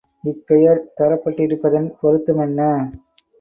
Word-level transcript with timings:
இப்பெயர் 0.23 0.79
தரப்பட்டிருப்பதின் 0.97 1.87
பொருத்தம் 2.01 2.39
என்ன? 2.39 2.59